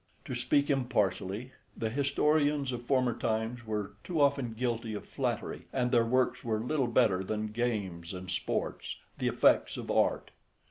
[0.25, 5.91] To speak impartially, the historians of former times were too often guilty of flattery, and
[5.91, 10.31] their works were little better than games and sports, the effects of art.